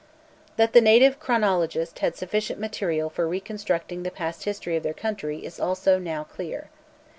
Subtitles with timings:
[0.55, 5.45] That the native chronologists had sufficient material for reconstructing the past history of their country,
[5.45, 6.71] is also now clear.